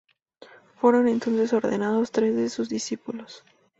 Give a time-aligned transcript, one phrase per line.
[0.77, 3.43] Fueron entonces ordenados tres de sus discípulos.